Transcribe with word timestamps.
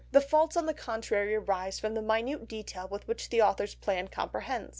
"The 0.13 0.19
faults 0.19 0.57
on 0.57 0.65
the 0.65 0.73
contrary 0.73 1.35
arise 1.35 1.79
from 1.79 1.93
the 1.93 2.01
minute 2.01 2.47
detail 2.47 2.87
which 2.87 3.29
the 3.29 3.43
author's 3.43 3.75
plan 3.75 4.07
comprehends. 4.07 4.69